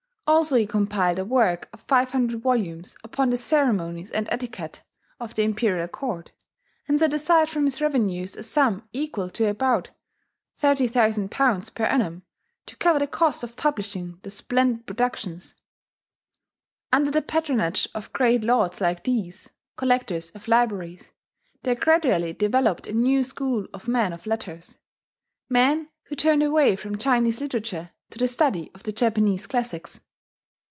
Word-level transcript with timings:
Also 0.27 0.55
he 0.55 0.65
compiled 0.65 1.19
a 1.19 1.25
work 1.25 1.67
of 1.73 1.81
500 1.89 2.39
volumes 2.41 2.95
upon 3.03 3.29
the 3.31 3.35
ceremonies 3.35 4.09
and 4.11 4.27
the 4.27 4.33
etiquette 4.35 4.81
of 5.19 5.35
the 5.35 5.43
Imperial 5.43 5.89
Court, 5.89 6.31
and 6.87 6.97
set 6.97 7.13
aside 7.13 7.49
from 7.49 7.65
his 7.65 7.81
revenues 7.81 8.37
a 8.37 8.43
sum 8.43 8.87
equal 8.93 9.29
to 9.29 9.49
about 9.49 9.89
30,000 10.55 11.29
pounds 11.29 11.69
per 11.69 11.83
annum, 11.83 12.23
to 12.65 12.77
cover 12.77 12.97
the 12.97 13.07
cost 13.07 13.43
of 13.43 13.57
publishing 13.57 14.21
the 14.23 14.29
splendid 14.29 14.85
productions.... 14.85 15.53
Under 16.93 17.11
the 17.11 17.21
patronage 17.21 17.89
of 17.93 18.13
great 18.13 18.41
lords 18.45 18.79
like 18.79 19.03
these 19.03 19.49
collectors 19.75 20.29
of 20.29 20.47
libraries 20.47 21.11
there 21.63 21.75
gradually 21.75 22.31
developed 22.31 22.87
a 22.87 22.93
new 22.93 23.21
school 23.25 23.67
of 23.73 23.89
men 23.89 24.13
of 24.13 24.25
letters: 24.25 24.77
men 25.49 25.89
who 26.03 26.15
turned 26.15 26.41
away 26.41 26.77
from 26.77 26.97
Chinese 26.97 27.41
literature 27.41 27.91
to 28.11 28.17
the 28.17 28.29
study 28.29 28.71
of 28.73 28.83
the 28.83 28.93
Japanese 28.93 29.45
classics. 29.45 29.99